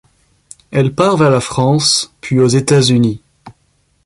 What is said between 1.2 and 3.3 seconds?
la France, puis aux États-Unis.